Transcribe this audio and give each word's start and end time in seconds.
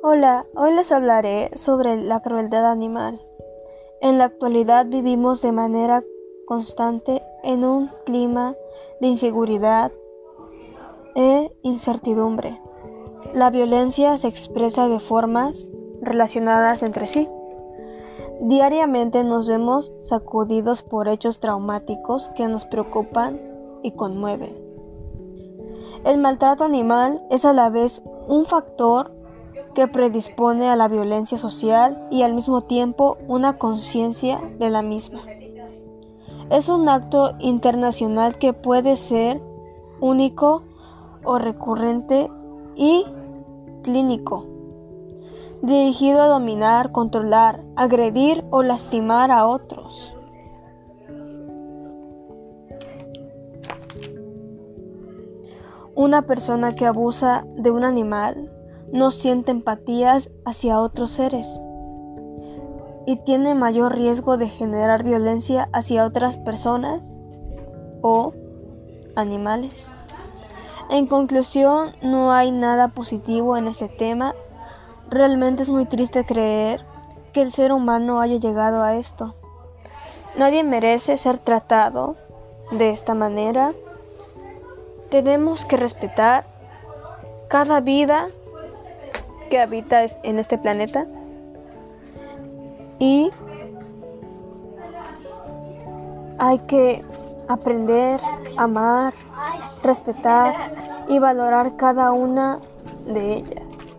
Hola, 0.00 0.46
hoy 0.54 0.74
les 0.74 0.92
hablaré 0.92 1.50
sobre 1.56 2.00
la 2.00 2.20
crueldad 2.20 2.70
animal. 2.70 3.20
En 4.00 4.16
la 4.16 4.26
actualidad 4.26 4.86
vivimos 4.86 5.42
de 5.42 5.50
manera 5.50 6.04
constante 6.46 7.20
en 7.42 7.64
un 7.64 7.90
clima 8.06 8.54
de 9.00 9.08
inseguridad 9.08 9.90
e 11.16 11.52
incertidumbre. 11.62 12.60
La 13.34 13.50
violencia 13.50 14.16
se 14.18 14.28
expresa 14.28 14.86
de 14.86 15.00
formas 15.00 15.68
relacionadas 16.00 16.84
entre 16.84 17.06
sí. 17.06 17.28
Diariamente 18.40 19.24
nos 19.24 19.48
vemos 19.48 19.92
sacudidos 20.00 20.84
por 20.84 21.08
hechos 21.08 21.40
traumáticos 21.40 22.28
que 22.36 22.46
nos 22.46 22.66
preocupan 22.66 23.40
y 23.82 23.90
conmueven. 23.90 24.56
El 26.04 26.18
maltrato 26.18 26.62
animal 26.62 27.20
es 27.30 27.44
a 27.44 27.52
la 27.52 27.68
vez 27.68 28.04
un 28.28 28.44
factor 28.44 29.17
que 29.78 29.86
predispone 29.86 30.68
a 30.68 30.74
la 30.74 30.88
violencia 30.88 31.38
social 31.38 32.04
y 32.10 32.22
al 32.22 32.34
mismo 32.34 32.62
tiempo 32.62 33.16
una 33.28 33.58
conciencia 33.58 34.40
de 34.58 34.70
la 34.70 34.82
misma. 34.82 35.20
Es 36.50 36.68
un 36.68 36.88
acto 36.88 37.36
internacional 37.38 38.38
que 38.38 38.52
puede 38.52 38.96
ser 38.96 39.40
único 40.00 40.64
o 41.22 41.38
recurrente 41.38 42.28
y 42.74 43.06
clínico, 43.84 44.46
dirigido 45.62 46.22
a 46.22 46.26
dominar, 46.26 46.90
controlar, 46.90 47.62
agredir 47.76 48.44
o 48.50 48.64
lastimar 48.64 49.30
a 49.30 49.46
otros. 49.46 50.12
Una 55.94 56.22
persona 56.22 56.74
que 56.74 56.84
abusa 56.84 57.46
de 57.54 57.70
un 57.70 57.84
animal 57.84 58.47
no 58.92 59.10
siente 59.10 59.50
empatías 59.50 60.30
hacia 60.44 60.80
otros 60.80 61.10
seres 61.10 61.60
y 63.06 63.16
tiene 63.16 63.54
mayor 63.54 63.94
riesgo 63.96 64.36
de 64.36 64.48
generar 64.48 65.02
violencia 65.02 65.68
hacia 65.72 66.04
otras 66.04 66.36
personas 66.36 67.16
o 68.02 68.34
animales. 69.16 69.94
En 70.90 71.06
conclusión, 71.06 71.92
no 72.02 72.32
hay 72.32 72.50
nada 72.50 72.88
positivo 72.88 73.56
en 73.56 73.66
este 73.66 73.88
tema. 73.88 74.34
Realmente 75.10 75.62
es 75.62 75.70
muy 75.70 75.86
triste 75.86 76.24
creer 76.24 76.84
que 77.32 77.42
el 77.42 77.52
ser 77.52 77.72
humano 77.72 78.20
haya 78.20 78.36
llegado 78.36 78.84
a 78.84 78.94
esto. 78.96 79.34
Nadie 80.36 80.62
merece 80.62 81.16
ser 81.16 81.38
tratado 81.38 82.16
de 82.72 82.90
esta 82.90 83.14
manera. 83.14 83.72
Tenemos 85.10 85.64
que 85.64 85.76
respetar 85.76 86.46
cada 87.48 87.80
vida 87.80 88.28
que 89.48 89.60
habita 89.60 90.04
en 90.22 90.38
este 90.38 90.58
planeta 90.58 91.06
y 92.98 93.30
hay 96.38 96.58
que 96.60 97.04
aprender, 97.48 98.20
amar, 98.56 99.12
respetar 99.82 101.04
y 101.08 101.18
valorar 101.18 101.76
cada 101.76 102.12
una 102.12 102.60
de 103.06 103.34
ellas. 103.38 103.94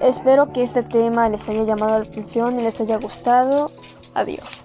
Espero 0.00 0.52
que 0.52 0.62
este 0.62 0.82
tema 0.82 1.28
les 1.28 1.48
haya 1.48 1.64
llamado 1.64 1.98
la 1.98 2.04
atención 2.04 2.58
y 2.58 2.62
les 2.62 2.80
haya 2.80 2.98
gustado. 2.98 3.70
Adiós. 4.14 4.63